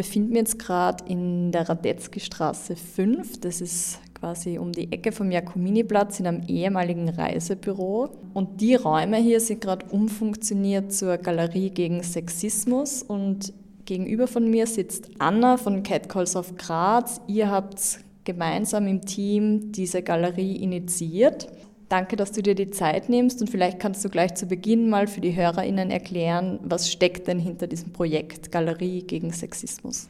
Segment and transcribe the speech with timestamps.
[0.00, 3.38] befinden jetzt gerade in der Radetzky-Straße 5.
[3.40, 8.08] Das ist quasi um die Ecke vom Jakomini-Platz in einem ehemaligen Reisebüro.
[8.32, 13.02] Und die Räume hier sind gerade umfunktioniert zur Galerie gegen Sexismus.
[13.02, 13.52] Und
[13.84, 17.20] gegenüber von mir sitzt Anna von Cat Calls of Graz.
[17.26, 21.46] Ihr habt gemeinsam im Team diese Galerie initiiert.
[21.90, 25.08] Danke, dass du dir die Zeit nimmst und vielleicht kannst du gleich zu Beginn mal
[25.08, 30.08] für die HörerInnen erklären, was steckt denn hinter diesem Projekt Galerie gegen Sexismus?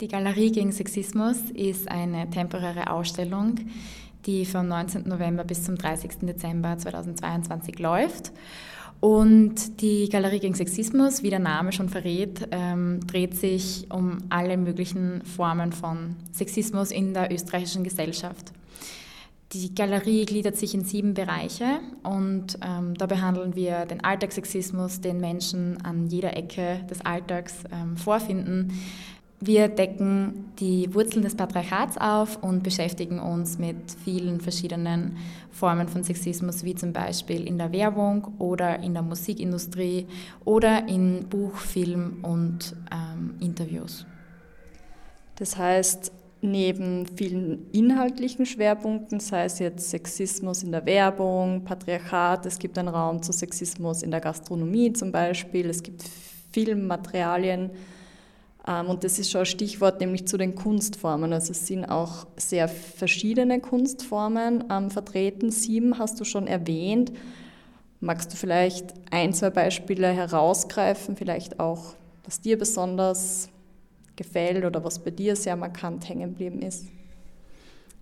[0.00, 3.54] Die Galerie gegen Sexismus ist eine temporäre Ausstellung,
[4.26, 5.06] die vom 19.
[5.06, 6.10] November bis zum 30.
[6.22, 8.32] Dezember 2022 läuft.
[8.98, 14.56] Und die Galerie gegen Sexismus, wie der Name schon verrät, ähm, dreht sich um alle
[14.56, 18.52] möglichen Formen von Sexismus in der österreichischen Gesellschaft.
[19.54, 25.20] Die Galerie gliedert sich in sieben Bereiche und ähm, da behandeln wir den Alltagssexismus, den
[25.20, 28.72] Menschen an jeder Ecke des Alltags ähm, vorfinden.
[29.38, 35.18] Wir decken die Wurzeln des Patriarchats auf und beschäftigen uns mit vielen verschiedenen
[35.52, 40.08] Formen von Sexismus, wie zum Beispiel in der Werbung oder in der Musikindustrie
[40.44, 44.04] oder in Buch, Film und ähm, Interviews.
[45.36, 46.10] Das heißt,
[46.44, 52.88] neben vielen inhaltlichen Schwerpunkten, sei es jetzt Sexismus in der Werbung, Patriarchat, es gibt einen
[52.88, 56.04] Raum zu Sexismus in der Gastronomie zum Beispiel, es gibt
[56.52, 57.70] Filmmaterialien
[58.66, 61.32] ähm, und das ist schon ein Stichwort, nämlich zu den Kunstformen.
[61.32, 65.50] Also es sind auch sehr verschiedene Kunstformen ähm, vertreten.
[65.50, 67.12] Sieben hast du schon erwähnt.
[68.00, 73.48] Magst du vielleicht ein, zwei Beispiele herausgreifen, vielleicht auch, was dir besonders
[74.16, 76.86] gefällt oder was bei dir sehr markant hängen geblieben ist?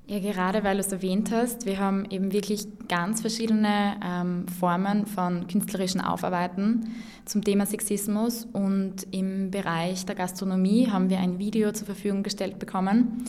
[0.06, 5.06] Ja, gerade weil du es erwähnt hast, wir haben eben wirklich ganz verschiedene ähm, Formen
[5.06, 6.91] von künstlerischen Aufarbeiten
[7.24, 12.58] zum Thema Sexismus und im Bereich der Gastronomie haben wir ein Video zur Verfügung gestellt
[12.58, 13.24] bekommen,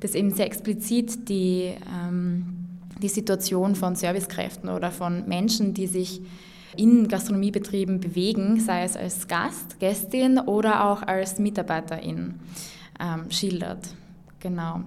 [0.00, 2.46] das eben sehr explizit die, ähm,
[3.02, 6.22] die Situation von Servicekräften oder von Menschen, die sich
[6.78, 12.34] in Gastronomiebetrieben bewegen, sei es als Gast, Gästin oder auch als Mitarbeiterin,
[13.00, 13.88] ähm, schildert.
[14.40, 14.80] Genau.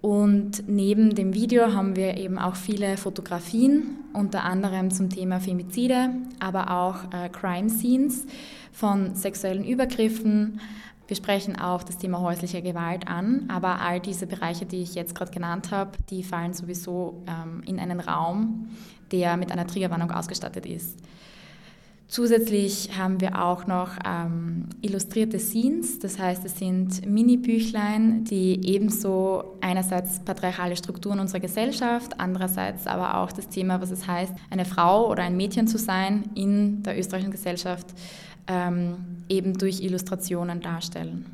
[0.00, 6.10] Und neben dem Video haben wir eben auch viele Fotografien, unter anderem zum Thema Femizide,
[6.38, 8.26] aber auch äh, Crime Scenes
[8.70, 10.60] von sexuellen Übergriffen.
[11.08, 15.14] Wir sprechen auch das Thema häusliche Gewalt an, aber all diese Bereiche, die ich jetzt
[15.14, 18.70] gerade genannt habe, die fallen sowieso ähm, in einen Raum,
[19.12, 20.98] der mit einer Triggerwarnung ausgestattet ist.
[22.08, 29.56] Zusätzlich haben wir auch noch ähm, illustrierte Scenes, das heißt, es sind Mini-Büchlein, die ebenso
[29.60, 35.10] einerseits patriarchale Strukturen unserer Gesellschaft, andererseits aber auch das Thema, was es heißt, eine Frau
[35.10, 37.86] oder ein Mädchen zu sein in der österreichischen Gesellschaft,
[38.46, 38.96] ähm,
[39.28, 41.26] eben durch Illustrationen darstellen.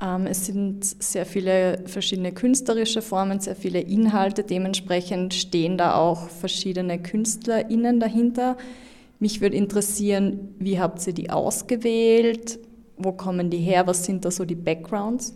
[0.00, 6.28] Ähm, es sind sehr viele verschiedene künstlerische Formen, sehr viele Inhalte, dementsprechend stehen da auch
[6.28, 8.56] verschiedene KünstlerInnen dahinter.
[9.18, 12.58] Mich würde interessieren, wie habt ihr die ausgewählt?
[12.96, 13.86] Wo kommen die her?
[13.86, 15.34] Was sind da so die Backgrounds?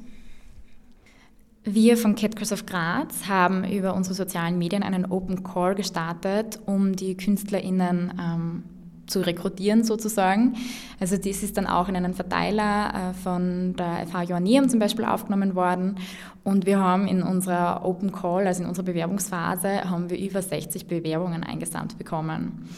[1.65, 6.95] Wir von Catcross of Graz haben über unsere sozialen Medien einen Open Call gestartet, um
[6.95, 8.63] die KünstlerInnen ähm,
[9.07, 10.55] zu rekrutieren sozusagen.
[11.01, 15.05] Also dies ist dann auch in einen Verteiler äh, von der FH Joanneum zum Beispiel
[15.05, 15.97] aufgenommen worden
[16.45, 20.87] und wir haben in unserer Open Call, also in unserer Bewerbungsphase, haben wir über 60
[20.87, 22.69] Bewerbungen eingesamt bekommen.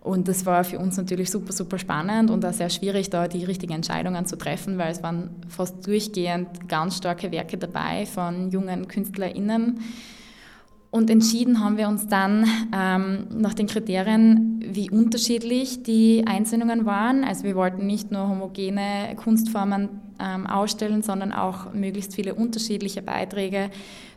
[0.00, 3.44] Und das war für uns natürlich super, super spannend und auch sehr schwierig, da die
[3.44, 8.86] richtigen Entscheidungen zu treffen, weil es waren fast durchgehend ganz starke Werke dabei von jungen
[8.86, 9.80] KünstlerInnen.
[10.90, 17.24] Und entschieden haben wir uns dann ähm, nach den Kriterien, wie unterschiedlich die Einsendungen waren.
[17.24, 23.70] Also wir wollten nicht nur homogene Kunstformen ähm, ausstellen, sondern auch möglichst viele unterschiedliche Beiträge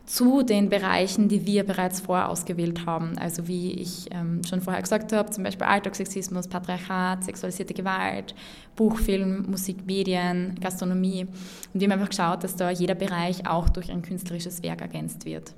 [0.06, 3.18] zu den Bereichen, die wir bereits vorausgewählt haben.
[3.18, 8.34] Also wie ich ähm, schon vorher gesagt habe, zum Beispiel Alltagssexismus, Patriarchat, sexualisierte Gewalt,
[8.76, 11.26] Buchfilm, Musik, Medien, Gastronomie.
[11.72, 15.26] Und wir haben einfach geschaut, dass da jeder Bereich auch durch ein künstlerisches Werk ergänzt
[15.26, 15.54] wird.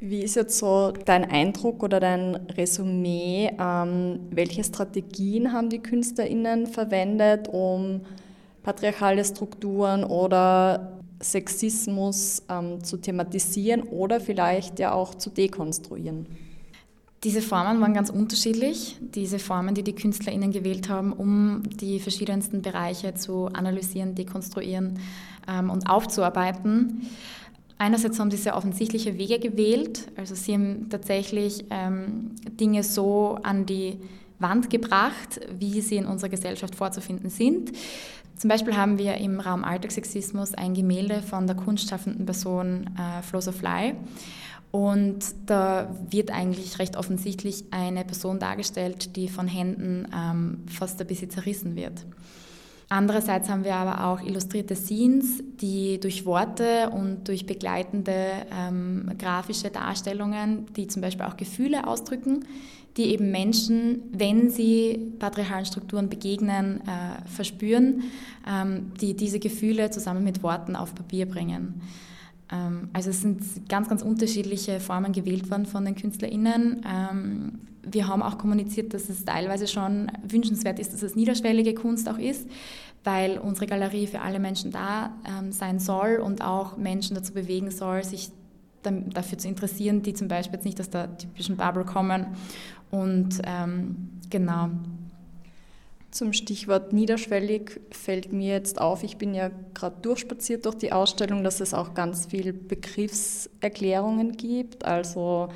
[0.00, 3.50] Wie ist jetzt so dein Eindruck oder dein Resümee?
[3.58, 8.02] Ähm, welche Strategien haben die KünstlerInnen verwendet, um
[8.62, 16.26] patriarchale Strukturen oder Sexismus ähm, zu thematisieren oder vielleicht ja auch zu dekonstruieren?
[17.24, 18.96] Diese Formen waren ganz unterschiedlich.
[19.00, 25.00] Diese Formen, die die KünstlerInnen gewählt haben, um die verschiedensten Bereiche zu analysieren, dekonstruieren
[25.48, 27.02] ähm, und aufzuarbeiten.
[27.78, 30.10] Einerseits haben sie sehr offensichtliche Wege gewählt.
[30.16, 33.98] Also sie haben tatsächlich ähm, Dinge so an die
[34.40, 37.72] Wand gebracht, wie sie in unserer Gesellschaft vorzufinden sind.
[38.36, 43.40] Zum Beispiel haben wir im Raum Alltagssexismus ein Gemälde von der kunstschaffenden Person äh, Flo
[43.40, 43.94] Fly.
[44.70, 51.06] Und da wird eigentlich recht offensichtlich eine Person dargestellt, die von Händen ähm, fast ein
[51.06, 52.04] bisschen zerrissen wird.
[52.90, 59.68] Andererseits haben wir aber auch illustrierte Scenes, die durch Worte und durch begleitende ähm, grafische
[59.68, 62.46] Darstellungen, die zum Beispiel auch Gefühle ausdrücken,
[62.96, 68.04] die eben Menschen, wenn sie patriarchalen Strukturen begegnen, äh, verspüren,
[68.48, 71.82] ähm, die diese Gefühle zusammen mit Worten auf Papier bringen.
[72.52, 76.84] Ähm, also es sind ganz, ganz unterschiedliche Formen gewählt worden von den KünstlerInnen.
[76.86, 82.08] Ähm, wir haben auch kommuniziert, dass es teilweise schon wünschenswert ist, dass es niederschwellige Kunst
[82.08, 82.48] auch ist,
[83.04, 87.70] weil unsere Galerie für alle Menschen da ähm, sein soll und auch Menschen dazu bewegen
[87.70, 88.30] soll, sich
[88.82, 92.26] dafür zu interessieren, die zum Beispiel jetzt nicht aus der typischen Bubble kommen.
[92.90, 94.70] Und ähm, genau.
[96.10, 101.44] Zum Stichwort niederschwellig fällt mir jetzt auf, ich bin ja gerade durchspaziert durch die Ausstellung,
[101.44, 105.48] dass es auch ganz viel Begriffserklärungen gibt, also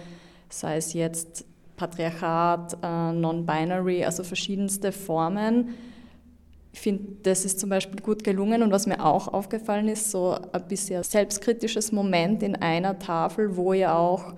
[0.50, 1.46] sei es jetzt
[1.76, 5.70] Patriarchat, äh, Non-Binary, also verschiedenste Formen.
[6.74, 10.38] Ich finde, das ist zum Beispiel gut gelungen und was mir auch aufgefallen ist, so
[10.52, 14.34] ein bisschen selbstkritisches Moment in einer Tafel, wo ihr auch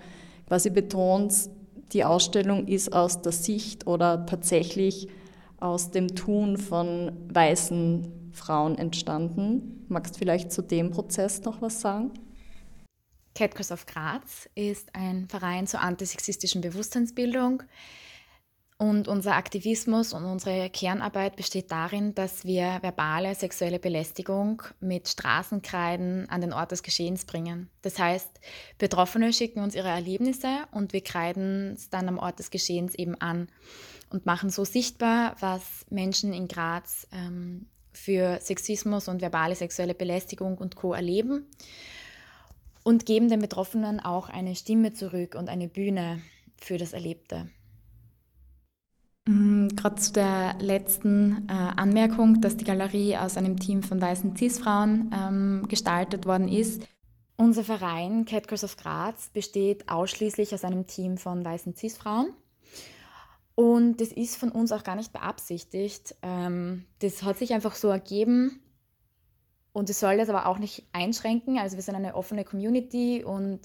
[0.47, 1.51] quasi betont,
[1.93, 5.09] die Ausstellung ist aus der Sicht oder tatsächlich
[5.65, 9.87] aus dem Tun von weißen Frauen entstanden.
[9.89, 12.13] Magst vielleicht zu dem Prozess noch was sagen?
[13.35, 17.63] Catcalls of Graz ist ein Verein zur antisexistischen Bewusstseinsbildung.
[18.85, 26.29] Und unser Aktivismus und unsere Kernarbeit besteht darin, dass wir verbale sexuelle Belästigung mit Straßenkreiden
[26.29, 27.71] an den Ort des Geschehens bringen.
[27.81, 28.29] Das heißt,
[28.77, 33.19] Betroffene schicken uns ihre Erlebnisse und wir kreiden es dann am Ort des Geschehens eben
[33.23, 33.49] an
[34.11, 37.65] und machen so sichtbar, was Menschen in Graz ähm,
[37.95, 40.93] für Sexismus und verbale sexuelle Belästigung und Co.
[40.93, 41.47] erleben
[42.83, 46.21] und geben den Betroffenen auch eine Stimme zurück und eine Bühne
[46.61, 47.49] für das Erlebte.
[49.27, 54.37] Mm, Gerade zu der letzten äh, Anmerkung, dass die Galerie aus einem Team von weißen
[54.37, 56.87] Cis-Frauen ähm, gestaltet worden ist.
[57.37, 62.33] Unser Verein Cat of Graz besteht ausschließlich aus einem Team von weißen Cis-Frauen.
[63.55, 66.15] Und das ist von uns auch gar nicht beabsichtigt.
[66.23, 68.61] Ähm, das hat sich einfach so ergeben
[69.73, 71.59] und es soll das aber auch nicht einschränken.
[71.59, 73.61] Also wir sind eine offene Community und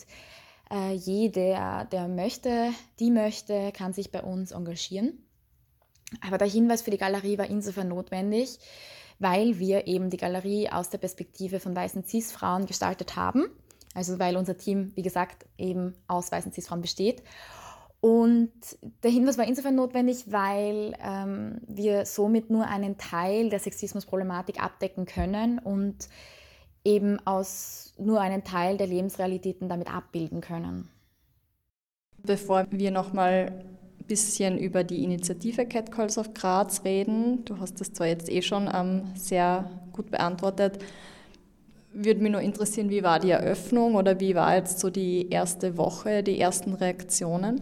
[0.71, 5.25] äh, jeder, der möchte, die möchte, kann sich bei uns engagieren.
[6.25, 8.59] Aber der Hinweis für die Galerie war insofern notwendig,
[9.19, 13.45] weil wir eben die Galerie aus der Perspektive von weißen Cis-Frauen gestaltet haben.
[13.93, 17.23] Also weil unser Team, wie gesagt, eben aus weißen Cis-Frauen besteht.
[18.01, 18.51] Und
[19.03, 25.05] der Hinweis war insofern notwendig, weil ähm, wir somit nur einen Teil der Sexismusproblematik abdecken
[25.05, 26.07] können und
[26.85, 30.87] eben aus nur einen Teil der Lebensrealitäten damit abbilden können.
[32.23, 33.65] Bevor wir nochmal
[34.09, 38.41] bisschen über die Initiative Cat Calls of Graz reden, du hast das zwar jetzt eh
[38.41, 40.79] schon ähm, sehr gut beantwortet,
[41.93, 45.77] würde mich nur interessieren, wie war die Eröffnung oder wie war jetzt so die erste
[45.77, 47.61] Woche, die ersten Reaktionen?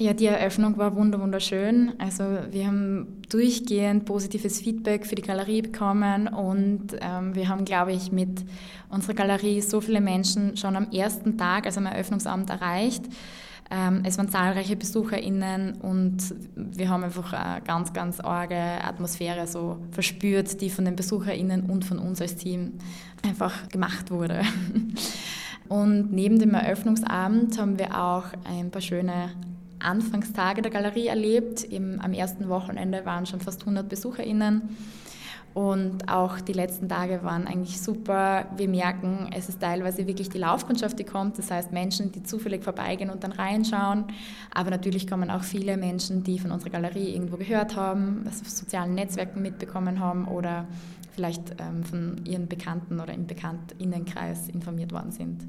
[0.00, 1.92] Ja, die Eröffnung war wunderschön.
[1.98, 2.22] Also
[2.52, 8.12] wir haben durchgehend positives Feedback für die Galerie bekommen und ähm, wir haben, glaube ich,
[8.12, 8.44] mit
[8.90, 13.02] unserer Galerie so viele Menschen schon am ersten Tag, also am Eröffnungsabend erreicht.
[13.70, 19.78] Ähm, es waren zahlreiche BesucherInnen und wir haben einfach eine ganz, ganz arge Atmosphäre so
[19.90, 22.74] verspürt, die von den BesucherInnen und von uns als Team
[23.22, 24.42] einfach gemacht wurde.
[25.68, 29.32] Und neben dem Eröffnungsabend haben wir auch ein paar schöne
[29.80, 31.62] Anfangstage der Galerie erlebt.
[31.62, 34.62] Im, am ersten Wochenende waren schon fast 100 BesucherInnen.
[35.54, 38.46] Und auch die letzten Tage waren eigentlich super.
[38.56, 41.38] Wir merken, es ist teilweise wirklich die Laufkundschaft, die kommt.
[41.38, 44.04] Das heißt Menschen, die zufällig vorbeigehen und dann reinschauen.
[44.54, 48.48] Aber natürlich kommen auch viele Menschen, die von unserer Galerie irgendwo gehört haben, was auf
[48.48, 50.66] sozialen Netzwerken mitbekommen haben oder
[51.12, 55.44] vielleicht ähm, von ihren Bekannten oder im Bekanntinnenkreis informiert worden sind.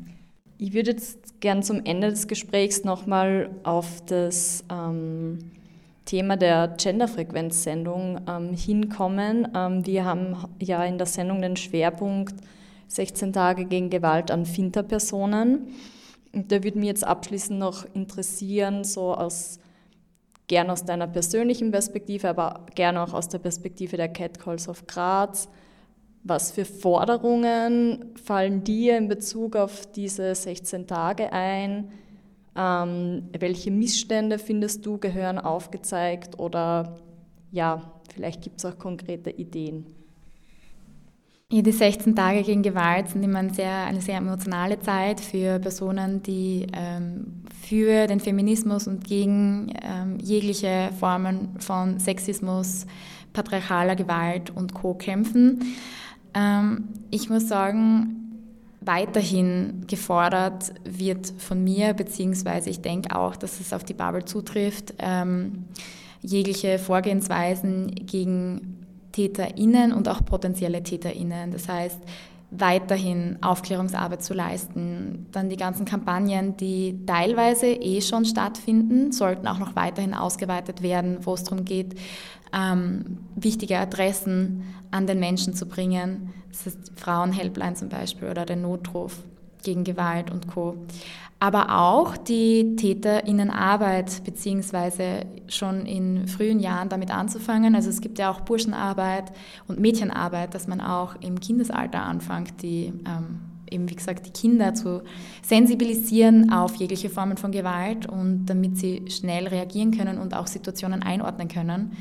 [0.58, 5.38] Ich würde jetzt gern zum Ende des Gesprächs nochmal auf das ähm,
[6.10, 9.48] Thema der Genderfrequenzsendung ähm, hinkommen.
[9.56, 12.34] Ähm, wir haben ja in der Sendung den Schwerpunkt
[12.88, 15.68] 16 Tage gegen Gewalt an Finterpersonen.
[16.34, 19.60] Und da würde mich jetzt abschließend noch interessieren, so aus
[20.48, 25.48] gern aus deiner persönlichen Perspektive, aber gerne auch aus der Perspektive der Catcalls of Graz.
[26.24, 31.92] Was für Forderungen fallen dir in Bezug auf diese 16 Tage ein?
[32.60, 36.98] Ähm, welche Missstände findest du gehören aufgezeigt oder
[37.52, 39.86] ja, vielleicht gibt es auch konkrete Ideen?
[41.52, 45.58] Ja, die 16 Tage gegen Gewalt sind immer eine sehr, eine sehr emotionale Zeit für
[45.58, 52.86] Personen, die ähm, für den Feminismus und gegen ähm, jegliche Formen von Sexismus,
[53.32, 54.96] patriarchaler Gewalt und Co.
[54.96, 55.76] kämpfen.
[56.34, 58.19] Ähm, ich muss sagen,
[58.90, 64.96] weiterhin gefordert wird von mir, beziehungsweise ich denke auch, dass es auf die Bubble zutrifft,
[64.98, 65.66] ähm,
[66.24, 68.80] jegliche Vorgehensweisen gegen
[69.12, 71.52] TäterInnen und auch potenzielle TäterInnen.
[71.52, 72.00] Das heißt,
[72.52, 75.28] weiterhin Aufklärungsarbeit zu leisten.
[75.32, 81.20] Dann die ganzen Kampagnen, die teilweise eh schon stattfinden, sollten auch noch weiterhin ausgeweitet werden,
[81.26, 81.96] wo es darum geht,
[82.52, 86.34] ähm, wichtige Adressen an den Menschen zu bringen.
[86.50, 89.24] Das ist Frauenhelpline zum Beispiel oder der Notruf
[89.62, 90.76] gegen Gewalt und Co
[91.40, 97.76] aber auch die TäterInnenarbeit, beziehungsweise schon in frühen Jahren damit anzufangen.
[97.76, 99.32] Also es gibt ja auch Burschenarbeit
[99.68, 103.40] und Mädchenarbeit, dass man auch im Kindesalter anfängt, die ähm,
[103.72, 105.02] eben wie gesagt die Kinder zu
[105.42, 111.04] sensibilisieren auf jegliche Formen von Gewalt und damit sie schnell reagieren können und auch Situationen
[111.04, 111.94] einordnen können.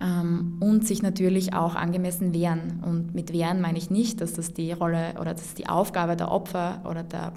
[0.00, 2.84] Ähm, und sich natürlich auch angemessen wehren.
[2.86, 6.30] Und mit wehren meine ich nicht, dass das die Rolle oder das die Aufgabe der
[6.30, 7.32] Opfer oder der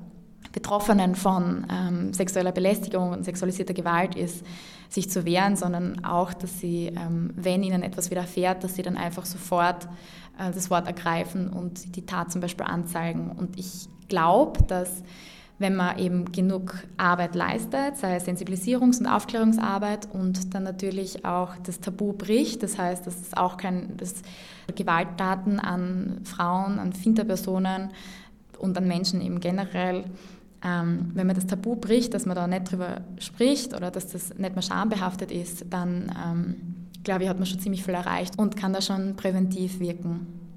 [0.52, 4.46] Betroffenen von ähm, sexueller Belästigung und sexualisierter Gewalt ist,
[4.90, 8.98] sich zu wehren, sondern auch, dass sie, ähm, wenn ihnen etwas widerfährt, dass sie dann
[8.98, 9.88] einfach sofort
[10.38, 13.32] äh, das Wort ergreifen und die Tat zum Beispiel anzeigen.
[13.32, 15.04] Und ich glaube, dass
[15.62, 21.56] wenn man eben genug Arbeit leistet, sei es Sensibilisierungs- und Aufklärungsarbeit und dann natürlich auch
[21.64, 24.16] das Tabu bricht, das heißt, dass es auch kein dass
[24.76, 27.92] Gewalttaten an Frauen, an Finterpersonen
[28.58, 30.06] und an Menschen eben generell
[30.64, 34.38] ähm, wenn man das Tabu bricht, dass man da nicht drüber spricht oder dass das
[34.38, 36.56] nicht mehr schambehaftet ist, dann ähm,
[37.04, 40.41] glaube ich, hat man schon ziemlich viel erreicht und kann da schon präventiv wirken.